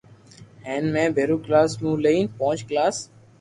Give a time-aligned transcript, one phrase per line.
[0.67, 2.95] ھين ۾ پيرو ڪلاس مون لئين پونچ ڪلاس